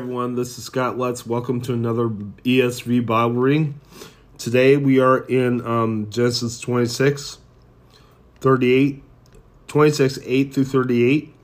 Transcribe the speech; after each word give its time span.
everyone, 0.00 0.34
this 0.34 0.56
is 0.56 0.64
Scott 0.64 0.96
Lutz. 0.96 1.26
Welcome 1.26 1.60
to 1.60 1.74
another 1.74 2.08
ESV 2.08 3.04
Bible 3.04 3.34
reading. 3.34 3.78
Today 4.38 4.78
we 4.78 4.98
are 4.98 5.18
in 5.18 5.60
um, 5.66 6.08
Genesis 6.08 6.58
26, 6.58 7.36
38, 8.40 9.02
26, 9.68 10.18
8 10.24 10.54
through 10.54 10.64
38. 10.64 11.34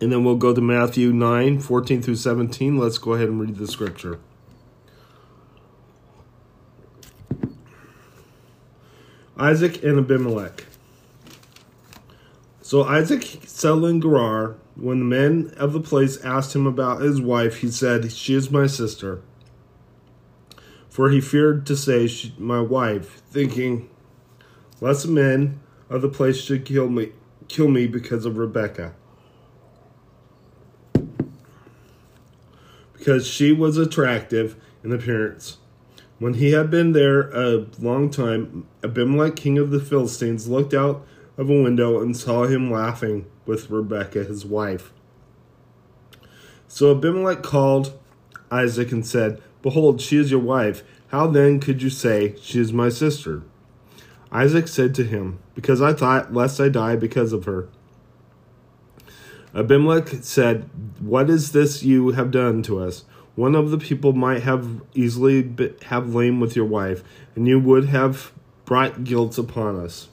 And 0.00 0.10
then 0.10 0.24
we'll 0.24 0.36
go 0.36 0.54
to 0.54 0.60
Matthew 0.62 1.12
9, 1.12 1.60
14 1.60 2.00
through 2.00 2.16
17. 2.16 2.78
Let's 2.78 2.96
go 2.96 3.12
ahead 3.12 3.28
and 3.28 3.38
read 3.38 3.56
the 3.56 3.66
scripture. 3.66 4.20
Isaac 9.36 9.84
and 9.84 9.98
Abimelech. 9.98 10.64
So 12.66 12.82
Isaac 12.82 13.42
settled 13.46 13.84
in 13.84 14.00
Gerar. 14.00 14.56
When 14.74 14.98
the 14.98 15.04
men 15.04 15.52
of 15.56 15.72
the 15.72 15.78
place 15.78 16.16
asked 16.24 16.56
him 16.56 16.66
about 16.66 17.00
his 17.00 17.20
wife, 17.20 17.58
he 17.58 17.70
said, 17.70 18.10
She 18.10 18.34
is 18.34 18.50
my 18.50 18.66
sister. 18.66 19.22
For 20.88 21.10
he 21.10 21.20
feared 21.20 21.64
to 21.66 21.76
say, 21.76 22.08
she, 22.08 22.34
My 22.36 22.60
wife, 22.60 23.22
thinking, 23.30 23.88
Lest 24.80 25.06
the 25.06 25.12
men 25.12 25.60
of 25.88 26.02
the 26.02 26.08
place 26.08 26.40
should 26.40 26.64
kill 26.64 26.88
me, 26.88 27.12
kill 27.46 27.68
me 27.68 27.86
because 27.86 28.26
of 28.26 28.36
Rebekah. 28.36 28.94
Because 32.94 33.28
she 33.28 33.52
was 33.52 33.76
attractive 33.76 34.56
in 34.82 34.90
appearance. 34.90 35.58
When 36.18 36.34
he 36.34 36.50
had 36.50 36.72
been 36.72 36.94
there 36.94 37.30
a 37.30 37.64
long 37.78 38.10
time, 38.10 38.66
Abimelech, 38.82 39.36
king 39.36 39.56
of 39.56 39.70
the 39.70 39.78
Philistines, 39.78 40.48
looked 40.48 40.74
out 40.74 41.06
of 41.36 41.50
a 41.50 41.62
window 41.62 42.00
and 42.00 42.16
saw 42.16 42.44
him 42.44 42.70
laughing 42.70 43.26
with 43.44 43.70
Rebekah, 43.70 44.24
his 44.24 44.44
wife. 44.44 44.92
So 46.68 46.90
Abimelech 46.90 47.42
called 47.42 47.98
Isaac 48.50 48.92
and 48.92 49.06
said, 49.06 49.40
Behold, 49.62 50.00
she 50.00 50.16
is 50.16 50.30
your 50.30 50.40
wife. 50.40 50.82
How 51.08 51.26
then 51.26 51.60
could 51.60 51.82
you 51.82 51.90
say, 51.90 52.34
She 52.40 52.60
is 52.60 52.72
my 52.72 52.88
sister? 52.88 53.42
Isaac 54.32 54.68
said 54.68 54.94
to 54.96 55.04
him, 55.04 55.38
Because 55.54 55.80
I 55.80 55.92
thought, 55.92 56.34
lest 56.34 56.60
I 56.60 56.68
die 56.68 56.96
because 56.96 57.32
of 57.32 57.44
her. 57.44 57.68
Abimelech 59.54 60.08
said, 60.22 60.68
What 61.00 61.30
is 61.30 61.52
this 61.52 61.82
you 61.82 62.10
have 62.10 62.30
done 62.30 62.62
to 62.64 62.80
us? 62.80 63.04
One 63.36 63.54
of 63.54 63.70
the 63.70 63.78
people 63.78 64.12
might 64.12 64.42
have 64.42 64.80
easily 64.94 65.54
have 65.86 66.14
lain 66.14 66.40
with 66.40 66.56
your 66.56 66.64
wife, 66.64 67.02
and 67.34 67.46
you 67.46 67.60
would 67.60 67.86
have 67.88 68.32
brought 68.64 69.04
guilt 69.04 69.38
upon 69.38 69.78
us. 69.78 70.08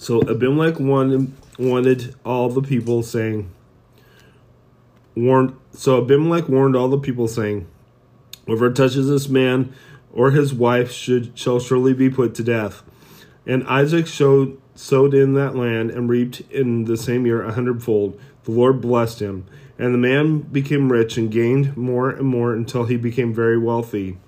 So 0.00 0.22
Abimelech 0.22 0.78
wanted, 0.78 1.32
wanted 1.58 2.14
all 2.24 2.48
the 2.48 2.62
people 2.62 3.02
saying, 3.02 3.50
warned. 5.16 5.54
So 5.72 6.00
Abimelech 6.00 6.48
warned 6.48 6.76
all 6.76 6.88
the 6.88 6.98
people 6.98 7.26
saying, 7.26 7.66
"Whoever 8.46 8.70
touches 8.70 9.08
this 9.08 9.28
man 9.28 9.72
or 10.12 10.30
his 10.30 10.54
wife 10.54 10.92
should 10.92 11.36
shall 11.36 11.58
surely 11.58 11.94
be 11.94 12.08
put 12.08 12.34
to 12.36 12.44
death." 12.44 12.84
And 13.44 13.64
Isaac 13.64 14.06
showed, 14.06 14.56
sowed 14.76 15.14
in 15.14 15.34
that 15.34 15.56
land 15.56 15.90
and 15.90 16.08
reaped 16.08 16.42
in 16.48 16.84
the 16.84 16.96
same 16.96 17.26
year 17.26 17.42
a 17.42 17.52
hundredfold. 17.52 18.16
The 18.44 18.52
Lord 18.52 18.80
blessed 18.80 19.18
him, 19.18 19.46
and 19.80 19.92
the 19.92 19.98
man 19.98 20.38
became 20.38 20.92
rich 20.92 21.18
and 21.18 21.28
gained 21.28 21.76
more 21.76 22.08
and 22.08 22.28
more 22.28 22.54
until 22.54 22.84
he 22.84 22.96
became 22.96 23.34
very 23.34 23.58
wealthy. 23.58 24.18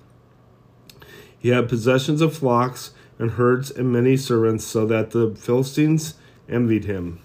He 1.39 1.51
had 1.51 1.69
possessions 1.69 2.21
of 2.21 2.35
flocks 2.35 2.91
and 3.21 3.33
herds 3.33 3.71
and 3.71 3.93
many 3.93 4.17
servants, 4.17 4.65
so 4.65 4.87
that 4.87 5.11
the 5.11 5.37
Philistines 5.37 6.15
envied 6.49 6.87
him. 6.87 7.21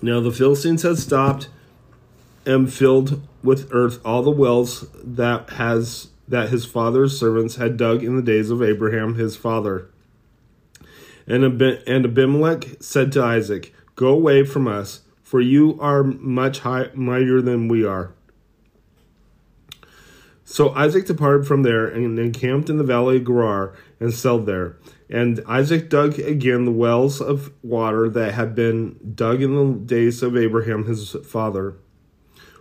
Now 0.00 0.20
the 0.20 0.30
Philistines 0.30 0.82
had 0.82 0.98
stopped 0.98 1.48
and 2.46 2.72
filled 2.72 3.20
with 3.42 3.68
earth 3.72 4.00
all 4.04 4.22
the 4.22 4.30
wells 4.30 4.86
that 5.02 5.50
has 5.50 6.08
that 6.28 6.50
his 6.50 6.64
father's 6.64 7.18
servants 7.18 7.56
had 7.56 7.76
dug 7.76 8.04
in 8.04 8.14
the 8.14 8.22
days 8.22 8.50
of 8.50 8.62
Abraham 8.62 9.16
his 9.16 9.36
father. 9.36 9.88
And, 11.26 11.44
Ab- 11.44 11.82
and 11.86 12.06
Abimelech 12.06 12.76
said 12.80 13.12
to 13.12 13.22
Isaac, 13.22 13.74
Go 13.96 14.08
away 14.08 14.44
from 14.44 14.66
us, 14.66 15.02
for 15.22 15.40
you 15.40 15.78
are 15.80 16.02
much 16.04 16.60
high, 16.60 16.90
mightier 16.94 17.42
than 17.42 17.68
we 17.68 17.84
are. 17.84 18.12
So 20.52 20.68
Isaac 20.74 21.06
departed 21.06 21.46
from 21.46 21.62
there 21.62 21.86
and 21.86 22.18
encamped 22.18 22.68
in 22.68 22.76
the 22.76 22.84
valley 22.84 23.16
of 23.16 23.24
Gerar 23.24 23.74
and 23.98 24.12
settled 24.12 24.44
there. 24.44 24.76
And 25.08 25.42
Isaac 25.48 25.88
dug 25.88 26.18
again 26.18 26.66
the 26.66 26.70
wells 26.70 27.22
of 27.22 27.50
water 27.62 28.10
that 28.10 28.34
had 28.34 28.54
been 28.54 29.14
dug 29.14 29.40
in 29.40 29.54
the 29.54 29.78
days 29.78 30.22
of 30.22 30.36
Abraham 30.36 30.84
his 30.84 31.16
father, 31.24 31.76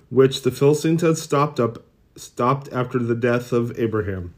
which 0.09 0.43
the 0.43 0.51
Philistines 0.51 1.01
had 1.01 1.17
stopped 1.17 1.59
up 1.59 1.83
stopped 2.15 2.71
after 2.71 2.97
the 2.97 3.13
death 3.13 3.51
of 3.51 3.77
Abraham. 3.77 4.35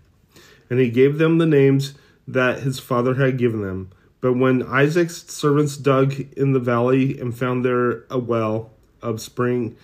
And 0.72 0.80
he 0.80 0.90
gave 0.90 1.20
them 1.20 1.38
the 1.38 1.46
names 1.46 1.94
that 2.28 2.62
his 2.62 2.80
father 2.80 3.14
had 3.14 3.38
given 3.38 3.62
them. 3.62 3.92
But 4.20 4.34
when 4.34 4.64
Isaac's 4.64 5.32
servants 5.32 5.78
dug 5.78 6.16
in 6.36 6.54
the 6.54 6.60
valley 6.60 7.20
and 7.20 7.38
found 7.38 7.64
there 7.64 8.06
a 8.10 8.18
well 8.18 8.72
of 9.04 9.22
spring 9.22 9.78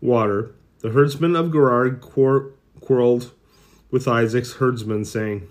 water, 0.00 0.54
the 0.80 0.92
herdsmen 0.92 1.36
of 1.36 1.52
Gerar 1.52 1.90
quarreled 2.82 3.32
with 3.90 4.06
Isaac's 4.06 4.54
herdsmen, 4.54 5.04
saying, 5.04 5.48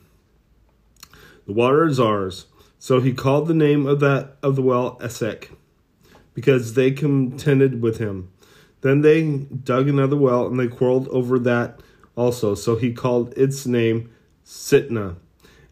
The 1.47 1.53
water 1.53 1.85
is 1.85 1.99
ours. 1.99 2.45
So 2.77 2.99
he 2.99 3.13
called 3.13 3.47
the 3.47 3.53
name 3.53 3.85
of 3.85 3.99
that 3.99 4.37
of 4.41 4.55
the 4.55 4.61
well 4.61 4.97
Esek, 5.01 5.51
because 6.33 6.73
they 6.73 6.91
contended 6.91 7.81
with 7.81 7.97
him. 7.97 8.31
Then 8.81 9.01
they 9.01 9.23
dug 9.23 9.87
another 9.87 10.17
well, 10.17 10.47
and 10.47 10.59
they 10.59 10.67
quarreled 10.67 11.07
over 11.09 11.37
that 11.39 11.79
also. 12.15 12.55
So 12.55 12.75
he 12.75 12.91
called 12.93 13.37
its 13.37 13.65
name 13.65 14.11
Sitnah. 14.45 15.17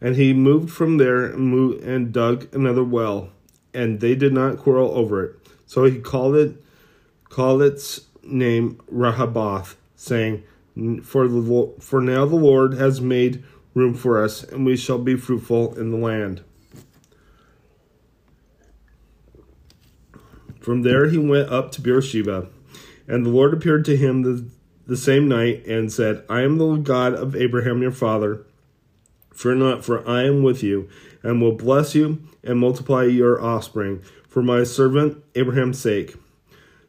And 0.01 0.15
he 0.15 0.33
moved 0.33 0.71
from 0.71 0.97
there 0.97 1.25
and, 1.25 1.39
moved 1.39 1.83
and 1.83 2.13
dug 2.13 2.47
another 2.53 2.83
well, 2.83 3.31
and 3.73 3.99
they 3.99 4.15
did 4.15 4.31
not 4.31 4.57
quarrel 4.57 4.91
over 4.91 5.23
it. 5.23 5.35
So 5.65 5.85
he 5.85 5.99
called 5.99 6.35
it 6.35 6.63
called 7.29 7.61
its 7.61 8.01
name 8.23 8.79
Rehoboth, 8.87 9.77
saying, 9.95 10.43
for 11.03 11.27
the 11.27 11.73
for 11.79 12.01
now 12.01 12.25
the 12.25 12.35
Lord 12.35 12.73
has 12.73 13.01
made 13.01 13.43
room 13.73 13.93
for 13.93 14.23
us, 14.23 14.43
and 14.43 14.65
we 14.65 14.75
shall 14.75 14.97
be 14.97 15.15
fruitful 15.15 15.77
in 15.77 15.91
the 15.91 15.97
land. 15.97 16.43
From 20.59 20.81
there 20.81 21.07
he 21.07 21.17
went 21.17 21.49
up 21.49 21.71
to 21.73 21.81
Beersheba, 21.81 22.47
and 23.07 23.25
the 23.25 23.29
Lord 23.29 23.53
appeared 23.53 23.85
to 23.85 23.97
him 23.97 24.21
the, 24.23 24.49
the 24.85 24.97
same 24.97 25.27
night 25.27 25.65
and 25.65 25.91
said, 25.91 26.23
I 26.29 26.41
am 26.41 26.57
the 26.57 26.75
God 26.75 27.13
of 27.13 27.35
Abraham 27.35 27.81
your 27.81 27.91
father. 27.91 28.45
Fear 29.33 29.55
not, 29.55 29.85
for 29.85 30.07
I 30.07 30.25
am 30.25 30.43
with 30.43 30.61
you, 30.61 30.89
and 31.23 31.41
will 31.41 31.53
bless 31.53 31.95
you 31.95 32.21
and 32.43 32.59
multiply 32.59 33.05
your 33.05 33.41
offspring 33.41 34.01
for 34.27 34.43
my 34.43 34.63
servant 34.63 35.23
Abraham's 35.33 35.79
sake. 35.79 36.15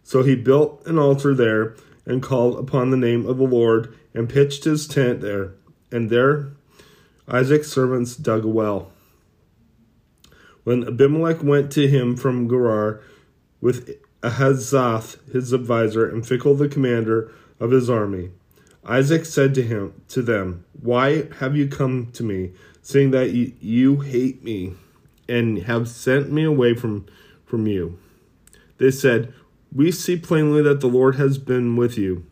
So 0.03 0.23
he 0.25 0.35
built 0.35 0.85
an 0.87 0.99
altar 0.99 1.35
there 1.35 1.75
and 2.07 2.23
called 2.23 2.59
upon 2.59 2.91
the 2.91 2.97
name 2.97 3.27
of 3.27 3.39
the 3.39 3.45
Lord 3.45 3.97
and 4.15 4.29
pitched 4.29 4.65
his 4.65 4.87
tent 4.87 5.21
there. 5.21 5.53
And 5.93 6.11
there 6.11 6.53
Isaac's 7.29 7.69
servants 7.69 8.17
dug 8.17 8.45
a 8.45 8.49
well. 8.49 8.91
When 10.65 10.87
Abimelech 10.87 11.43
went 11.43 11.71
to 11.73 11.87
him 11.87 12.17
from 12.17 12.49
Gerar 12.49 13.01
with 13.61 13.91
Ahuzzath 14.23 15.33
his 15.33 15.55
adviser 15.55 16.09
and 16.09 16.23
Phicol 16.23 16.59
the 16.59 16.69
commander 16.69 17.33
of 17.59 17.71
his 17.71 17.89
army, 17.89 18.31
Isaac 18.85 19.25
said 19.25 19.55
to 19.55 19.63
him 19.63 20.03
to 20.09 20.23
them, 20.23 20.65
Why 20.81 21.29
have 21.37 21.57
you 21.57 21.69
come 21.69 22.11
to 22.13 22.23
me, 22.23 22.53
saying 22.83 23.11
that 23.13 23.31
you, 23.31 23.53
you 23.61 24.01
hate 24.01 24.43
me 24.43 24.75
and 25.29 25.59
have 25.59 25.89
sent 25.89 26.33
me 26.33 26.45
away 26.45 26.75
from, 26.75 27.07
from 27.45 27.67
you? 27.67 27.99
They 28.79 28.91
said, 28.91 29.33
we 29.73 29.93
see 29.93 30.17
plainly 30.17 30.63
that 30.63 30.81
the 30.81 30.89
Lord 30.89 31.17
has 31.17 31.39
been 31.39 31.77
with 31.77 31.97
you. 31.97 32.27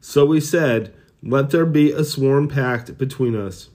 So 0.00 0.26
we 0.26 0.40
said, 0.40 0.94
Let 1.22 1.50
there 1.50 1.66
be 1.66 1.92
a 1.92 2.04
sworn 2.04 2.48
pact 2.48 2.98
between 2.98 3.36
us, 3.36 3.70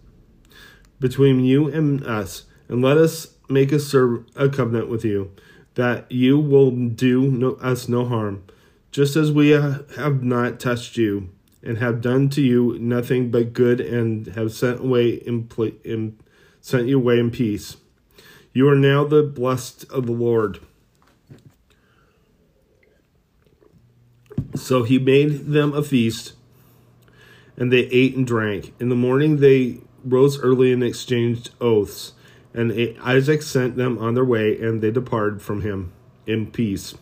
between 0.99 1.43
you 1.43 1.67
and 1.67 2.03
us, 2.05 2.45
and 2.67 2.81
let 2.81 2.97
us 2.97 3.33
make 3.49 3.71
a, 3.71 3.79
serv- 3.79 4.25
a 4.35 4.49
covenant 4.49 4.89
with 4.89 5.05
you, 5.05 5.31
that 5.75 6.11
you 6.11 6.37
will 6.37 6.71
do 6.71 7.31
no- 7.31 7.53
us 7.55 7.87
no 7.87 8.05
harm, 8.05 8.43
just 8.91 9.15
as 9.15 9.31
we 9.31 9.49
have 9.49 10.23
not 10.23 10.59
touched 10.59 10.97
you, 10.97 11.29
and 11.63 11.77
have 11.77 12.01
done 12.01 12.29
to 12.29 12.41
you 12.41 12.77
nothing 12.79 13.31
but 13.31 13.53
good, 13.53 13.79
and 13.79 14.27
have 14.27 14.51
sent 14.51 14.81
away 14.81 15.09
in, 15.11 15.47
pl- 15.47 15.71
in 15.83 16.19
sent 16.59 16.87
you 16.87 16.97
away 16.97 17.19
in 17.19 17.31
peace. 17.31 17.77
You 18.51 18.67
are 18.67 18.75
now 18.75 19.05
the 19.05 19.23
blessed 19.23 19.89
of 19.89 20.05
the 20.05 20.11
Lord. 20.11 20.59
So 24.59 24.83
he 24.83 24.99
made 24.99 25.47
them 25.47 25.73
a 25.73 25.83
feast, 25.83 26.33
and 27.55 27.71
they 27.71 27.85
ate 27.87 28.15
and 28.15 28.25
drank. 28.25 28.73
In 28.79 28.89
the 28.89 28.95
morning 28.95 29.37
they 29.37 29.79
rose 30.03 30.39
early 30.39 30.71
and 30.71 30.83
exchanged 30.83 31.51
oaths. 31.59 32.13
And 32.53 32.71
Isaac 33.03 33.43
sent 33.43 33.75
them 33.75 33.97
on 33.99 34.15
their 34.15 34.25
way, 34.25 34.59
and 34.59 34.81
they 34.81 34.89
departed 34.89 35.41
from 35.41 35.61
him 35.61 35.91
in 36.25 36.47
peace. 36.47 36.95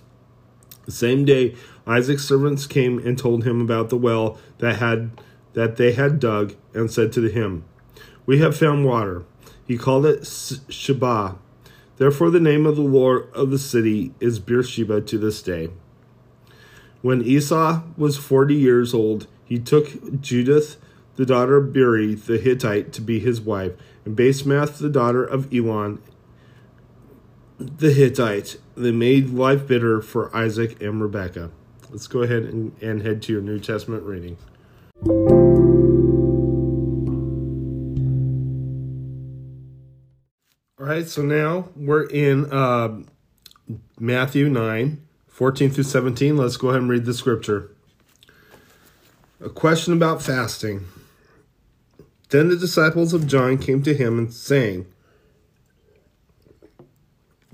The 0.85 0.91
same 0.91 1.23
day, 1.23 1.55
Isaac's 1.87 2.25
servants 2.25 2.67
came 2.67 2.99
and 2.99 3.17
told 3.17 3.43
him 3.43 3.61
about 3.61 3.89
the 3.89 3.97
well 3.97 4.37
that 4.57 4.75
had 4.77 5.11
that 5.53 5.77
they 5.77 5.93
had 5.93 6.19
dug, 6.19 6.53
and 6.73 6.91
said 6.91 7.13
to 7.13 7.21
him, 7.27 7.63
"We 8.25 8.39
have 8.39 8.57
found 8.57 8.85
water." 8.85 9.23
He 9.65 9.77
called 9.77 10.05
it 10.05 10.27
Sheba. 10.67 11.37
Therefore, 11.97 12.29
the 12.29 12.41
name 12.41 12.65
of 12.65 12.75
the 12.75 12.81
Lord 12.81 13.27
of 13.33 13.49
the 13.49 13.57
city 13.57 14.13
is 14.19 14.39
Beersheba 14.39 15.01
to 15.01 15.17
this 15.17 15.41
day. 15.41 15.69
When 17.05 17.21
Esau 17.21 17.83
was 17.97 18.17
forty 18.17 18.55
years 18.55 18.91
old, 18.91 19.27
he 19.43 19.59
took 19.59 20.19
Judith, 20.21 20.77
the 21.17 21.25
daughter 21.27 21.55
of 21.55 21.71
Beeri 21.71 22.15
the 22.15 22.39
Hittite, 22.39 22.91
to 22.93 23.01
be 23.01 23.19
his 23.19 23.39
wife, 23.39 23.73
and 24.05 24.17
Basemath, 24.17 24.79
the 24.79 24.89
daughter 24.89 25.23
of 25.23 25.53
Elon 25.53 26.01
the 27.59 27.93
Hittite. 27.93 28.57
They 28.75 28.91
made 28.91 29.29
life 29.29 29.67
bitter 29.67 30.01
for 30.01 30.35
Isaac 30.35 30.81
and 30.81 30.99
Rebekah. 30.99 31.51
Let's 31.91 32.07
go 32.07 32.23
ahead 32.23 32.41
and, 32.41 32.75
and 32.81 33.03
head 33.03 33.21
to 33.21 33.33
your 33.33 33.43
New 33.43 33.59
Testament 33.59 34.01
reading. 34.01 34.37
All 40.79 40.87
right, 40.87 41.07
so 41.07 41.21
now 41.21 41.69
we're 41.75 42.07
in 42.07 42.51
uh, 42.51 43.03
Matthew 43.99 44.49
9, 44.49 45.05
14 45.35 45.69
through 45.69 45.83
17. 45.83 46.37
Let's 46.37 46.55
go 46.55 46.69
ahead 46.69 46.79
and 46.79 46.89
read 46.89 47.03
the 47.03 47.13
scripture. 47.13 47.69
A 49.41 49.49
question 49.49 49.91
about 49.91 50.21
fasting. 50.21 50.85
Then 52.29 52.47
the 52.47 52.55
disciples 52.55 53.11
of 53.11 53.27
John 53.27 53.57
came 53.57 53.83
to 53.83 53.93
him 53.93 54.17
and 54.17 54.33
saying, 54.33 54.85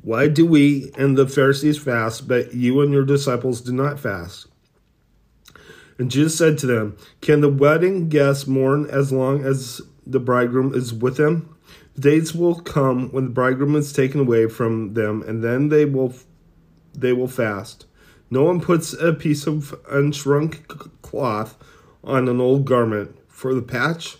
Why 0.04 0.28
do 0.28 0.46
we 0.46 0.92
and 0.96 1.18
the 1.18 1.28
Pharisees 1.28 1.80
fast, 1.80 2.28
but 2.28 2.54
you 2.54 2.82
and 2.82 2.94
your 2.94 3.04
disciples 3.04 3.62
do 3.62 3.74
not 3.74 4.00
fast? 4.00 4.46
And 5.98 6.12
Jesus 6.12 6.38
said 6.38 6.60
to 6.60 6.68
them, 6.68 6.96
Can 7.22 7.42
the 7.42 7.50
wedding 7.50 8.10
guests 8.10 8.46
mourn 8.46 8.88
as 8.92 9.12
long 9.12 9.44
as 9.44 9.82
the 10.06 10.20
bridegroom 10.20 10.76
is 10.76 10.94
with 10.94 11.18
them? 11.18 11.58
The 11.96 12.02
days 12.12 12.36
will 12.36 12.60
come 12.62 13.10
when 13.12 13.24
the 13.24 13.32
bridegroom 13.32 13.76
is 13.76 13.92
taken 13.92 14.20
away 14.20 14.48
from 14.50 14.94
them, 14.94 15.24
and 15.24 15.44
then 15.44 15.70
they 15.70 15.86
will 15.86 16.14
they 16.94 17.14
will 17.14 17.28
fast. 17.28 17.86
No 18.30 18.44
one 18.44 18.62
puts 18.62 18.94
a 18.94 19.14
piece 19.14 19.46
of 19.46 19.76
unshrunk 19.92 20.90
cloth 21.02 21.58
on 22.04 22.28
an 22.28 22.40
old 22.40 22.66
garment, 22.66 23.16
for 23.28 23.54
the 23.54 23.62
patch 23.62 24.18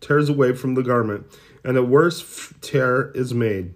tears 0.00 0.28
away 0.28 0.54
from 0.54 0.74
the 0.74 0.82
garment, 0.82 1.26
and 1.62 1.76
a 1.76 1.82
worse 1.82 2.52
tear 2.60 3.10
is 3.12 3.34
made. 3.34 3.74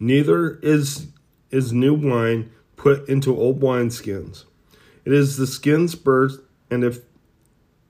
Neither 0.00 0.58
is 0.60 1.06
is 1.50 1.72
new 1.72 1.94
wine 1.94 2.50
put 2.76 3.08
into 3.08 3.36
old 3.36 3.60
wineskins. 3.60 4.44
It 5.04 5.12
is 5.12 5.36
the 5.36 5.46
skins 5.46 5.94
burst, 5.94 6.40
and 6.70 6.82
if 6.82 6.98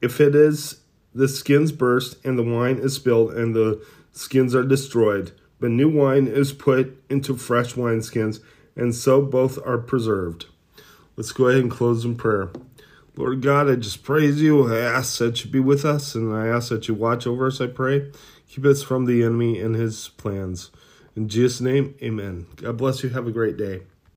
if 0.03 0.21
it 0.21 0.35
is 0.35 0.81
the 1.15 1.29
skins 1.29 1.73
burst, 1.73 2.25
and 2.25 2.39
the 2.39 2.43
wine 2.43 2.79
is 2.79 2.95
spilled, 2.95 3.33
and 3.33 3.55
the 3.55 3.83
skins 4.13 4.55
are 4.55 4.65
destroyed. 4.65 5.33
But 5.61 5.71
new 5.71 5.89
wine 5.89 6.27
is 6.27 6.53
put 6.53 7.03
into 7.09 7.37
fresh 7.37 7.75
wineskins, 7.75 8.41
and 8.77 8.95
so 8.95 9.23
both 9.23 9.59
are 9.65 9.79
preserved. 9.79 10.47
Let's 11.17 11.33
go 11.33 11.49
ahead 11.49 11.63
and 11.63 11.71
close 11.71 12.05
in 12.05 12.17
prayer. 12.17 12.51
Lord 13.17 13.43
God, 13.43 13.71
I 13.71 13.77
just 13.77 14.03
praise 14.03 14.43
you. 14.43 14.75
I 14.75 14.81
ask 14.81 15.19
that 15.19 15.45
you 15.45 15.51
be 15.51 15.61
with 15.61 15.85
us, 15.85 16.15
and 16.15 16.35
I 16.35 16.49
ask 16.49 16.71
that 16.71 16.89
you 16.89 16.95
watch 16.95 17.27
over 17.27 17.47
us, 17.47 17.61
I 17.61 17.69
pray. 17.69 18.11
Keep 18.49 18.65
us 18.65 18.83
from 18.83 19.05
the 19.05 19.23
enemy 19.23 19.61
and 19.61 19.77
his 19.77 20.09
plans. 20.09 20.71
In 21.15 21.29
Jesus' 21.29 21.61
name, 21.61 21.95
amen. 22.03 22.47
God 22.57 22.77
bless 22.77 23.05
you. 23.05 23.11
Have 23.11 23.29
a 23.29 23.33
great 23.33 23.57
day. 23.57 23.83